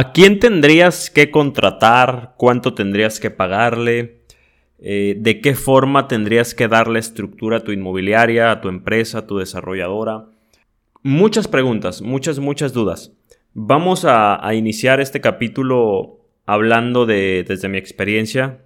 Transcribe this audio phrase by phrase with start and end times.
[0.00, 2.32] ¿A quién tendrías que contratar?
[2.38, 4.22] ¿Cuánto tendrías que pagarle?
[4.78, 9.26] Eh, ¿De qué forma tendrías que darle estructura a tu inmobiliaria, a tu empresa, a
[9.26, 10.24] tu desarrolladora?
[11.02, 13.12] Muchas preguntas, muchas, muchas dudas.
[13.52, 18.60] Vamos a, iniciar este capítulo hablando de, desde mi experiencia,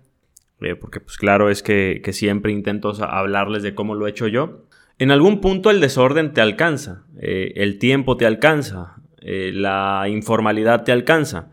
[0.61, 4.69] eh, porque pues claro es que, siempre intento hablarles de cómo lo he hecho yo.
[5.01, 10.85] En algún punto el desorden te alcanza, eh, el tiempo te alcanza, eh, la informalidad
[10.85, 11.51] te alcanza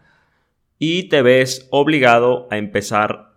[0.77, 3.31] y te ves obligado a empezar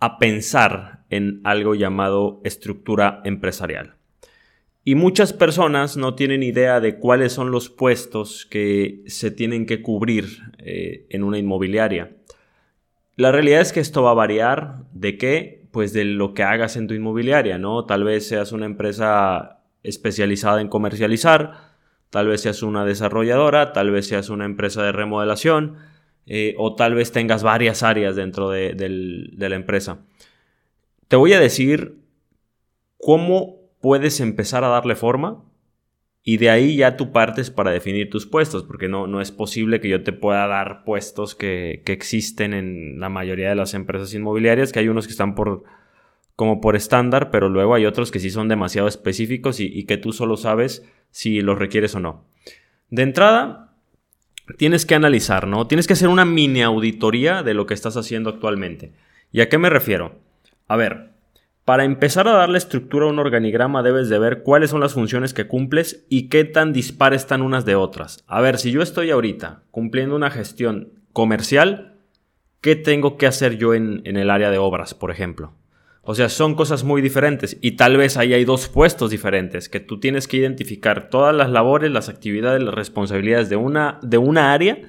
[0.00, 3.94] a pensar en algo llamado estructura empresarial.
[4.84, 9.80] Y muchas personas no tienen idea de cuáles son los puestos que se tienen que
[9.80, 10.26] cubrir
[10.58, 12.16] eh, en una inmobiliaria.
[13.16, 15.68] La realidad es que esto va a variar de qué?
[15.70, 17.86] Pues de lo que hagas en tu inmobiliaria, ¿no?
[17.86, 21.71] Tal vez seas una empresa especializada en comercializar,
[22.12, 25.78] Tal vez seas una desarrolladora, tal vez seas una empresa de remodelación
[26.26, 28.74] eh, o tal vez tengas varias áreas dentro de,
[29.38, 30.04] la empresa.
[31.08, 32.02] Te voy a decir
[32.98, 35.42] cómo puedes empezar a darle forma
[36.22, 39.80] y de ahí ya tú partes para definir tus puestos, porque no, no es posible
[39.80, 44.12] que yo te pueda dar puestos que, que, existen en la mayoría de las empresas
[44.12, 45.64] inmobiliarias, que hay unos que están por
[46.42, 50.12] como por estándar, pero luego hay otros que sí son demasiado específicos y, que tú
[50.12, 52.24] solo sabes si los requieres o no.
[52.90, 53.76] De entrada,
[54.58, 55.68] tienes que analizar, ¿no?
[55.68, 58.92] Tienes que hacer una mini auditoría de lo que estás haciendo actualmente.
[59.30, 60.18] ¿Y a qué me refiero?
[60.66, 61.10] A ver,
[61.64, 65.34] para empezar a darle estructura a un organigrama debes de ver cuáles son las funciones
[65.34, 68.24] que cumples y qué tan dispares están unas de otras.
[68.26, 72.00] A ver, si yo estoy ahorita cumpliendo una gestión comercial,
[72.60, 75.54] ¿qué tengo que hacer yo en el área de obras, por ejemplo?
[76.04, 79.78] O sea, son cosas muy diferentes y tal vez ahí hay dos puestos diferentes que
[79.78, 84.52] tú tienes que identificar todas las labores, las actividades, las responsabilidades de una, de una
[84.52, 84.80] área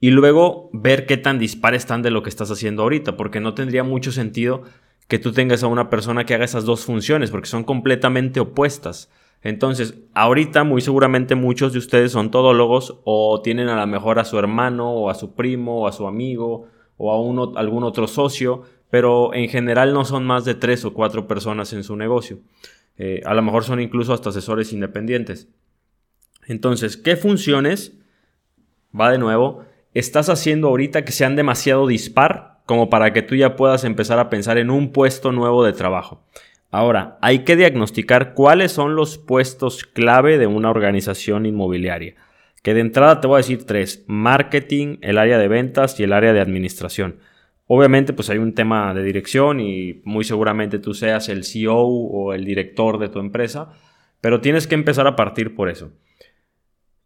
[0.00, 3.52] y luego ver qué tan dispares están de lo que estás haciendo ahorita, porque no
[3.52, 4.62] tendría mucho sentido
[5.08, 9.10] que tú tengas a una persona que haga esas dos funciones, porque son completamente opuestas.
[9.42, 14.24] Entonces, ahorita muy seguramente muchos de ustedes son todólogos o tienen a lo mejor a
[14.24, 16.66] su hermano o a su primo o a su amigo
[16.96, 21.26] o a algún otro socio pero en general no son más de tres o cuatro
[21.26, 22.40] personas en su negocio.
[22.98, 25.48] Eh, a lo mejor son incluso hasta asesores independientes.
[26.46, 27.96] Entonces, ¿qué funciones,
[28.98, 29.64] va de nuevo,
[29.94, 34.28] estás haciendo ahorita que sean demasiado dispar como para que tú ya puedas empezar a
[34.28, 36.24] pensar en un puesto nuevo de trabajo?
[36.72, 42.14] Ahora, hay que diagnosticar cuáles son los puestos clave de una organización inmobiliaria.
[42.62, 46.12] Que de entrada te voy a decir tres, marketing, el área de ventas y el
[46.12, 47.16] área de administración.
[47.72, 52.32] Obviamente, pues hay un tema de dirección y muy seguramente tú seas el CEO o
[52.32, 53.70] el director de tu empresa,
[54.20, 55.92] pero tienes que empezar a partir por eso.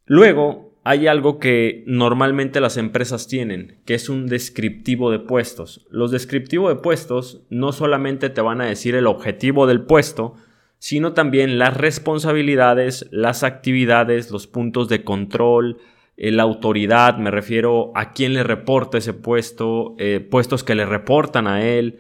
[0.06, 5.86] Luego, hay algo que normalmente las empresas tienen, que es un descriptivo de puestos.
[5.91, 10.34] Los descriptivos de puestos no solamente te van a decir el objetivo del puesto,
[10.78, 15.76] sino también las responsabilidades, las actividades, los puntos de control,
[16.16, 21.47] la autoridad, me refiero a quién le reporta ese puesto, eh, puestos que le reportan
[21.47, 21.98] a él,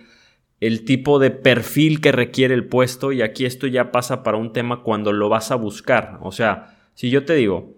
[0.60, 4.52] el tipo de perfil que requiere el puesto y aquí esto ya pasa para un
[4.52, 6.18] tema cuando lo vas a buscar.
[6.22, 7.74] O sea, si yo te digo,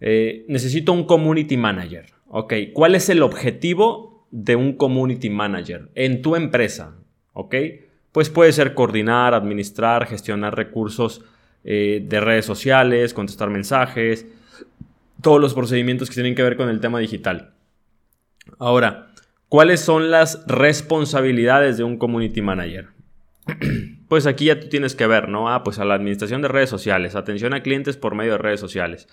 [0.00, 6.22] eh, necesito un community manager, ok, ¿cuál es el objetivo de un community manager en
[6.22, 6.96] tu empresa?
[7.32, 7.54] Ok,
[8.12, 11.24] pues puede ser coordinar, administrar, gestionar recursos
[11.64, 14.26] eh, de redes sociales, contestar mensajes,
[15.22, 17.54] todos los procedimientos que tienen que ver con el tema digital.
[18.58, 19.12] Ahora,
[19.48, 22.88] ¿cuáles son las responsabilidades de un community manager?
[24.08, 25.50] Pues aquí ya tú tienes que ver, ¿no?
[25.50, 28.58] Ah, pues a la administración de redes sociales, atención a clientes por medio de redes
[28.58, 29.06] sociales,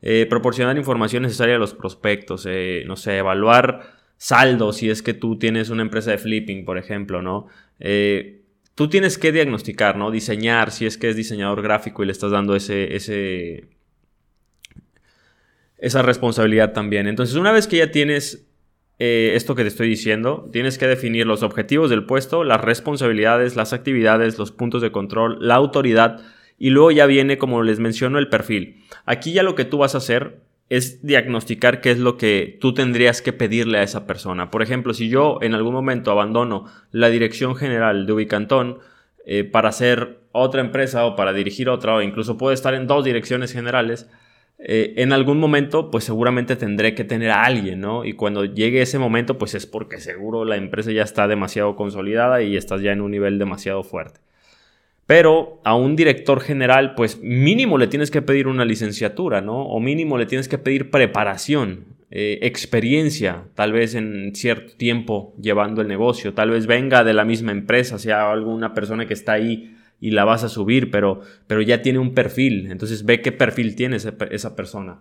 [0.00, 5.12] eh, proporcionar información necesaria a los prospectos, eh, no sé, evaluar saldos si es que
[5.12, 7.48] tú tienes una empresa de flipping, por ejemplo, ¿no?
[7.80, 8.42] Eh,
[8.76, 10.12] tú tienes que diagnosticar, ¿no?
[10.12, 13.68] Diseñar si es que es diseñador gráfico y le estás dando ese, ese
[15.78, 17.06] esa responsabilidad también.
[17.06, 18.46] Entonces, una vez que ya tienes
[18.98, 23.54] eh, esto que te estoy diciendo, tienes que definir los objetivos del puesto, las responsabilidades,
[23.54, 26.20] las actividades, los puntos de control, la autoridad
[26.58, 28.82] y luego ya viene, como les menciono, el perfil.
[29.06, 32.74] Aquí ya lo que tú vas a hacer es diagnosticar qué es lo que tú
[32.74, 34.50] tendrías que pedirle a esa persona.
[34.50, 38.78] Por ejemplo, si yo en algún momento abandono la dirección general de Ubicantón
[39.24, 43.04] eh, para hacer otra empresa o para dirigir otra o incluso puedo estar en dos
[43.04, 44.08] direcciones generales,
[44.58, 48.04] eh, en algún momento, pues seguramente tendré que tener a alguien, ¿no?
[48.04, 52.42] Y cuando llegue ese momento, pues es porque seguro la empresa ya está demasiado consolidada
[52.42, 54.20] y estás ya en un nivel demasiado fuerte.
[55.06, 59.62] Pero a un director general, pues mínimo le tienes que pedir una licenciatura, ¿no?
[59.62, 61.96] O mínimo le tienes que pedir preparación.
[62.10, 67.26] eh, experiencia, tal vez en cierto tiempo llevando el negocio, tal vez venga de la
[67.26, 71.62] misma empresa, sea alguna persona que está ahí y la vas a subir, pero, pero
[71.62, 75.00] ya tiene un perfil, entonces ve qué perfil tiene esa persona.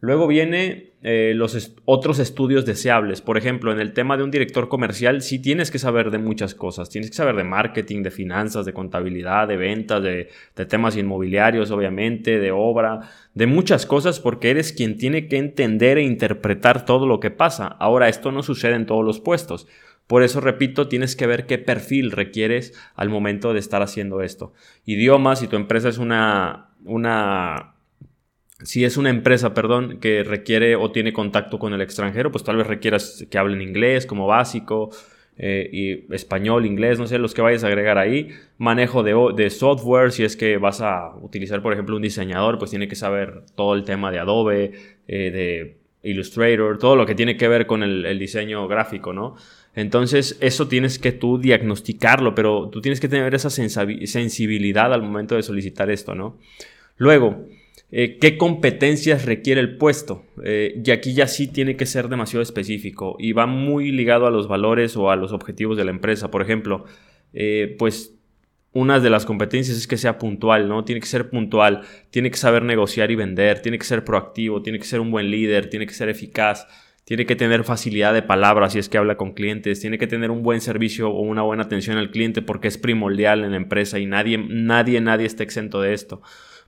[0.00, 3.20] Luego viene eh, los otros estudios deseables.
[3.20, 6.54] Por ejemplo, en el tema de un director comercial, sí tienes que saber de muchas
[6.54, 6.88] cosas.
[6.88, 11.72] Tienes que saber de marketing, de finanzas, de contabilidad, de ventas, de, de temas inmobiliarios,
[11.72, 17.08] obviamente, de obra, de muchas cosas, porque eres quien tiene que entender e interpretar todo
[17.08, 17.66] lo que pasa.
[17.66, 19.66] Ahora, esto no sucede en todos los puestos.
[20.08, 24.52] Por eso, repito, tienes que ver qué perfil requieres al momento de estar haciendo esto.
[24.84, 27.76] Idiomas, si tu empresa es una, una
[28.64, 32.56] si es una empresa, perdón, que requiere o tiene contacto con el extranjero, pues tal
[32.56, 34.90] vez requieras que hablen inglés como básico,
[35.40, 38.30] eh, y español, inglés, no sé, los que vayas a agregar ahí.
[38.58, 42.88] Manejo de, software, si es que vas a utilizar, por ejemplo, un diseñador, pues tiene
[42.88, 44.72] que saber todo el tema de Adobe,
[45.06, 49.36] eh, de Illustrator, todo lo que tiene que ver con el, el diseño gráfico, ¿no?
[49.78, 55.36] Entonces, eso tienes que tú diagnosticarlo, pero tú tienes que tener esa sensibilidad al momento
[55.36, 56.36] de solicitar esto, ¿no?
[56.96, 57.46] Luego,
[57.92, 60.24] eh, qué competencias requiere el puesto.
[60.42, 64.32] Eh, y aquí ya sí tiene que ser demasiado específico y va muy ligado a
[64.32, 66.28] los valores o a los objetivos de la empresa.
[66.28, 66.84] Por ejemplo,
[67.32, 68.16] eh, pues
[68.72, 70.84] una de las competencias es que sea puntual, ¿no?
[70.84, 74.80] Tiene que ser puntual, tiene que saber negociar y vender, tiene que ser proactivo, tiene
[74.80, 76.66] que ser un buen líder, tiene que ser eficaz,
[77.08, 80.30] tiene que tener facilidad de palabras si es que habla con clientes, tiene que tener
[80.30, 83.98] un buen servicio o una buena atención al cliente porque es primordial en la empresa
[83.98, 86.20] y nadie, nadie, nadie está exento de esto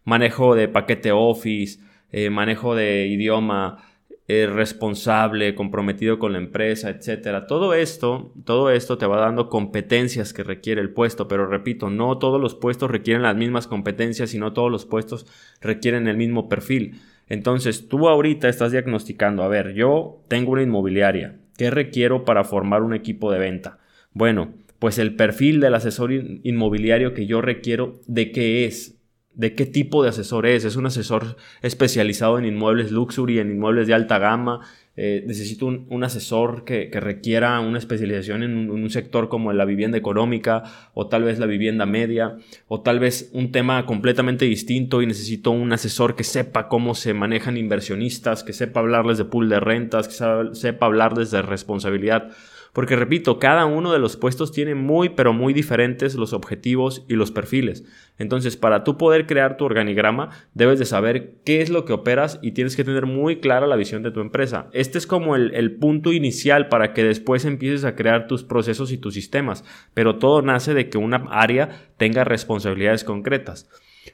[0.05, 1.81] manejo de paquete Office,
[2.13, 3.85] eh, manejo de idioma,
[4.29, 7.47] eh, responsable, comprometido con la empresa, etcétera.
[7.47, 12.19] Todo esto, todo esto te va dando competencias que requiere el puesto, pero repito, no
[12.19, 15.27] todos los puestos requieren las mismas competencias y no todos los puestos
[15.61, 17.01] requieren el mismo perfil.
[17.31, 22.83] Entonces, tú ahorita estás diagnosticando, a ver, yo tengo una inmobiliaria, ¿qué requiero para formar
[22.83, 23.79] un equipo de venta?
[24.13, 29.01] Bueno, pues el perfil del asesor inmobiliario que yo requiero, ¿de qué es?
[29.35, 30.65] de qué tipo de asesor es.
[30.65, 34.61] Es un asesor especializado en inmuebles luxury, en inmuebles de alta gama.
[35.03, 40.91] Eh, necesito un, asesor que, requiera una especialización en un, sector como la vivienda económica
[40.93, 42.37] o tal vez la vivienda media
[42.69, 47.15] o tal vez un tema completamente distinto y necesito un asesor que sepa cómo se
[47.15, 52.33] manejan inversionistas, que sepa hablarles de pool de rentas, que sepa hablarles de responsabilidad.
[52.73, 57.15] Porque repito, cada uno de los puestos tiene muy pero muy diferentes los objetivos y
[57.15, 57.85] los perfiles.
[58.19, 62.39] Entonces, para tú poder crear tu organigrama, debes de saber qué es lo que operas
[62.43, 64.69] y tienes que tener muy clara la visión de tu empresa.
[64.73, 68.99] Este es como el, punto inicial para que después empieces a crear tus procesos y
[68.99, 69.65] tus sistemas.
[69.95, 73.69] Pero todo nace de que una área tenga responsabilidades concretas.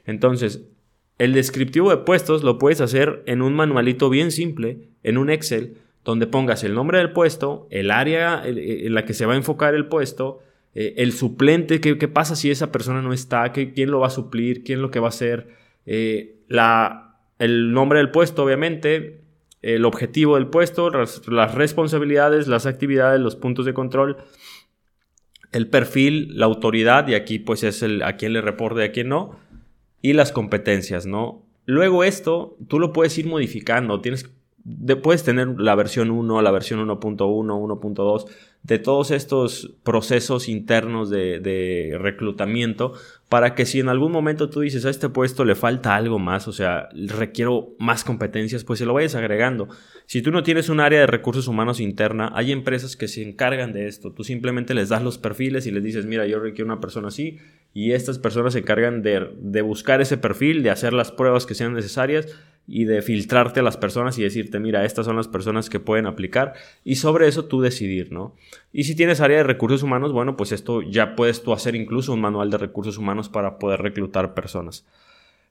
[0.05, 0.67] Entonces,
[1.17, 5.77] el descriptivo de puestos lo puedes hacer en un manualito bien simple, en un Excel,
[6.07, 9.75] donde pongas el nombre del puesto, el área en la que se va a enfocar
[9.75, 10.39] el puesto,
[10.73, 14.11] eh, el suplente, qué, pasa si esa persona no está, ¿Qué, quién lo va a
[14.11, 15.49] suplir, quién lo que va a hacer,
[15.85, 19.19] eh, la, el nombre del puesto, obviamente,
[19.61, 24.15] el objetivo del puesto, las, responsabilidades, las actividades, los puntos de control,
[25.51, 29.09] el perfil, la autoridad, y aquí pues es el a quién le reporte a quién
[29.09, 29.37] no,
[30.01, 31.45] y las competencias, ¿no?
[31.65, 34.29] Luego esto, tú lo puedes ir modificando, tienes
[35.01, 38.25] puedes tener la versión 1, la versión 1.1, 1.2
[38.63, 42.93] de todos estos procesos internos de, reclutamiento
[43.29, 46.47] para que si en algún momento tú dices a este puesto le falta algo más,
[46.47, 49.69] o sea, requiero más competencias, pues se lo vayas agregando.
[50.05, 53.73] Si tú no tienes un área de recursos humanos interna, hay empresas que se encargan
[53.73, 54.11] de esto.
[54.11, 57.37] Tú simplemente les das los perfiles y les dices, mira, yo requiero una persona así
[57.77, 61.53] y estas personas se encargan de, de buscar ese perfil, de hacer las pruebas que
[61.53, 62.25] sean necesarias
[62.65, 66.07] y de filtrarte a las personas y decirte, mira, estas son las personas que pueden
[66.07, 68.35] aplicar y sobre eso tú decidir, ¿no?
[68.73, 72.13] Y si tienes área de recursos humanos, bueno, pues esto ya puedes tú hacer incluso
[72.13, 74.87] un manual de recursos humanos para poder reclutar personas.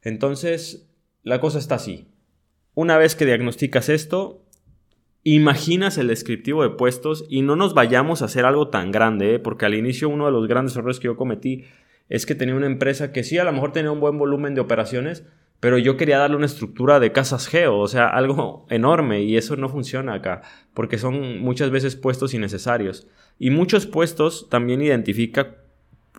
[0.02, 0.90] Entonces,
[1.22, 2.08] la cosa está así.
[2.74, 4.42] Una vez que diagnosticas esto,
[5.22, 9.38] imaginas el descriptivo de puestos y no nos vayamos a hacer algo tan grande, ¿eh?
[9.38, 11.66] porque al inicio uno de los grandes errores que yo cometí
[12.08, 14.60] es que tenía una empresa que sí, a lo mejor tenía un buen volumen de
[14.60, 15.24] operaciones,
[15.60, 19.56] pero yo quería darle una estructura de casas geo, o sea, algo enorme y eso
[19.56, 20.42] no funciona acá,
[20.74, 23.08] porque son muchas veces puestos innecesarios.
[23.38, 25.56] Y muchos puestos también identifica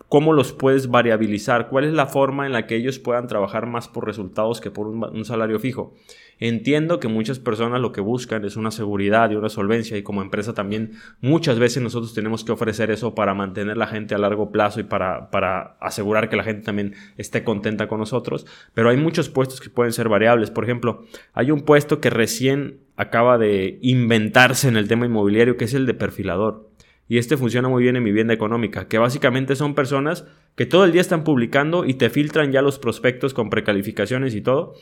[0.08, 3.88] cómo los puedes variabilizar, cuál es la forma en la que ellos puedan trabajar más
[3.88, 5.94] por resultados que por un, salario fijo.
[6.40, 10.22] Entiendo que muchas personas lo que buscan es una seguridad y una solvencia y como
[10.22, 14.52] empresa también muchas veces nosotros tenemos que ofrecer eso para mantener la gente a largo
[14.52, 18.96] plazo y para, para asegurar que la gente también esté contenta con nosotros, pero hay
[18.96, 20.50] muchos puestos que pueden ser variables.
[20.50, 25.64] Por ejemplo, hay un puesto que recién acaba de inventarse en el tema inmobiliario que
[25.64, 26.67] es el de perfilador
[27.08, 30.92] y este funciona muy bien en vivienda económica, que básicamente son personas que todo el
[30.92, 34.74] día están publicando y te filtran ya los prospectos con precalificaciones y todo,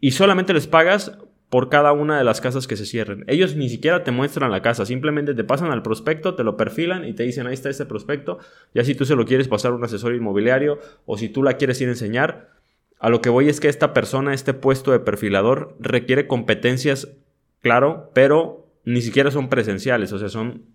[0.00, 1.18] y solamente les pagas
[1.50, 3.24] por cada una de las casas que se cierren.
[3.28, 7.04] Ellos ni siquiera te muestran la casa, simplemente te pasan al prospecto, te lo perfilan
[7.04, 8.38] y te dicen, ahí está este prospecto,
[8.74, 11.80] ya si tú se lo quieres pasar un asesor inmobiliario o si tú la quieres
[11.80, 12.50] ir a enseñar,
[12.98, 17.16] a lo que voy es que esta persona, este puesto de perfilador, requiere competencias,
[17.60, 20.73] claro, pero ni siquiera son presenciales, o sea, son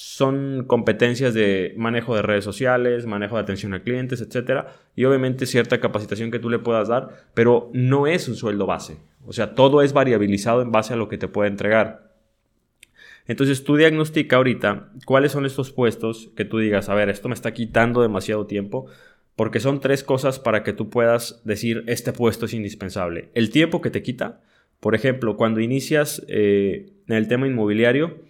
[0.00, 5.44] son competencias de manejo de redes sociales, manejo de atención a clientes, etcétera, y obviamente
[5.44, 8.98] cierta capacitación que tú le puedas dar, pero no es un sueldo base.
[9.26, 12.12] O sea, todo es variabilizado en base a lo que te puede entregar.
[13.26, 17.34] Entonces tú diagnostica ahorita cuáles son estos puestos que tú digas, a ver, esto me
[17.34, 18.86] está quitando demasiado tiempo,
[19.34, 23.30] porque son tres cosas para que tú puedas decir, este puesto es indispensable.
[23.34, 24.42] El tiempo que te quita,
[24.78, 28.20] por ejemplo, cuando inicias eh, en el tema inmobiliario,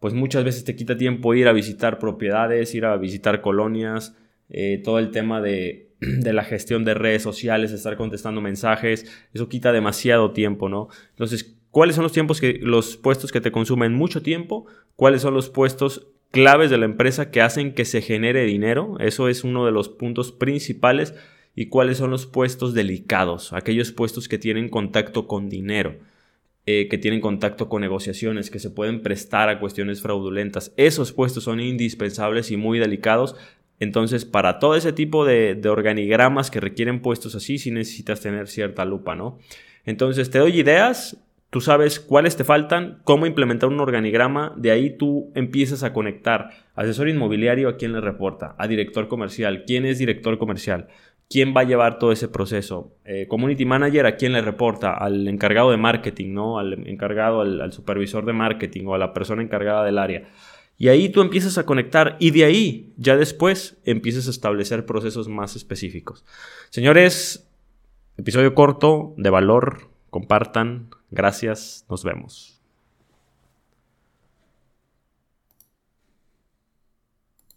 [0.00, 4.14] pues muchas veces te quita tiempo ir a visitar propiedades, ir a visitar colonias,
[4.48, 9.48] eh, todo el tema de, de, la gestión de redes sociales, estar contestando mensajes, eso
[9.48, 10.88] quita demasiado tiempo, ¿no?
[11.10, 14.66] Entonces, ¿cuáles son los tiempos que, los puestos que te consumen mucho tiempo?
[14.94, 18.96] ¿Cuáles son los puestos claves de la empresa que hacen que se genere dinero?
[19.00, 21.14] Eso es uno de los puntos principales.
[21.58, 23.54] ¿Y cuáles son los puestos delicados?
[23.54, 25.96] Aquellos puestos que tienen contacto con dinero.
[26.68, 30.72] Eh, que tienen contacto con negociaciones, que se pueden prestar a cuestiones fraudulentas.
[30.76, 33.36] Esos puestos son indispensables y muy delicados.
[33.78, 38.84] Entonces, para todo ese tipo de, organigramas que requieren puestos así, sí necesitas tener cierta
[38.84, 39.38] lupa, ¿no?
[39.84, 41.16] Entonces, te doy ideas,
[41.50, 46.50] tú sabes cuáles te faltan, cómo implementar un organigrama, de ahí tú empiezas a conectar
[46.74, 50.88] asesor inmobiliario a quién le reporta, a director comercial, quién es director comercial,
[51.28, 52.92] quién va a llevar todo ese proceso.
[53.04, 54.92] Eh, community manager, ¿a quién le reporta?
[54.92, 56.58] Al encargado de marketing, ¿no?
[56.58, 60.28] Al encargado, al, supervisor de marketing o a la persona encargada del área.
[60.78, 65.26] Y ahí tú empiezas a conectar y de ahí ya después empiezas a establecer procesos
[65.26, 66.24] más específicos.
[66.68, 67.48] Señores,
[68.18, 70.90] episodio corto, de valor, compartan.
[71.10, 72.55] Gracias, nos vemos.